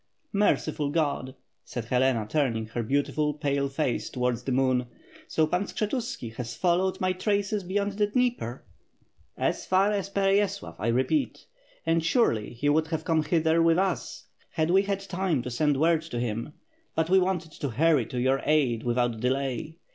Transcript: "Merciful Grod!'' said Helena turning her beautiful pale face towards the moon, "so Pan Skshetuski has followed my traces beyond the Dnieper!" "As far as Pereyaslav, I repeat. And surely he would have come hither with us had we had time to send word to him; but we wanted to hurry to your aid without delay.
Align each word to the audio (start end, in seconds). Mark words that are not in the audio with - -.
"Merciful 0.33 0.91
Grod!'' 0.91 1.35
said 1.63 1.85
Helena 1.85 2.25
turning 2.27 2.65
her 2.69 2.81
beautiful 2.81 3.35
pale 3.35 3.69
face 3.69 4.09
towards 4.09 4.41
the 4.41 4.51
moon, 4.51 4.87
"so 5.27 5.45
Pan 5.45 5.65
Skshetuski 5.65 6.33
has 6.37 6.55
followed 6.55 6.99
my 6.99 7.13
traces 7.13 7.63
beyond 7.63 7.91
the 7.91 8.07
Dnieper!" 8.07 8.65
"As 9.37 9.67
far 9.67 9.91
as 9.91 10.09
Pereyaslav, 10.09 10.75
I 10.79 10.87
repeat. 10.87 11.45
And 11.85 12.03
surely 12.03 12.53
he 12.53 12.67
would 12.67 12.87
have 12.87 13.05
come 13.05 13.21
hither 13.21 13.61
with 13.61 13.77
us 13.77 14.25
had 14.53 14.71
we 14.71 14.81
had 14.81 15.01
time 15.01 15.43
to 15.43 15.51
send 15.51 15.79
word 15.79 16.01
to 16.01 16.19
him; 16.19 16.53
but 16.95 17.11
we 17.11 17.19
wanted 17.19 17.51
to 17.51 17.69
hurry 17.69 18.07
to 18.07 18.19
your 18.19 18.41
aid 18.43 18.81
without 18.81 19.19
delay. 19.19 19.77